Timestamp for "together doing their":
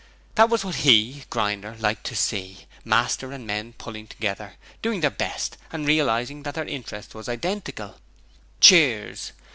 4.07-5.11